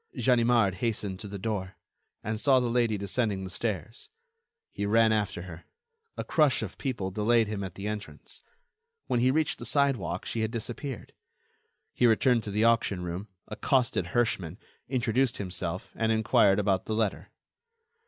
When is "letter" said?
16.95-17.29